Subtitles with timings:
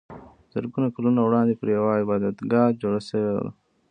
[0.53, 3.49] زرګونه کلونه وړاندې پرې یوه عبادتګاه جوړه شوې وه.